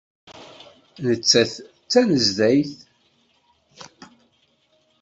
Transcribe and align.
Nettas-d 1.07 1.65
tanezzayt. 1.91 2.71